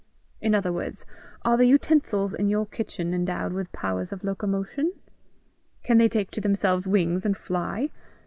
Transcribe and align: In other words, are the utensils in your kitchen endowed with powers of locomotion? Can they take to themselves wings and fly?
In 0.41 0.55
other 0.55 0.73
words, 0.73 1.05
are 1.45 1.57
the 1.57 1.67
utensils 1.67 2.33
in 2.33 2.49
your 2.49 2.65
kitchen 2.65 3.13
endowed 3.13 3.53
with 3.53 3.71
powers 3.71 4.11
of 4.11 4.23
locomotion? 4.23 4.93
Can 5.83 5.99
they 5.99 6.09
take 6.09 6.31
to 6.31 6.41
themselves 6.41 6.87
wings 6.87 7.23
and 7.23 7.37
fly? 7.37 7.91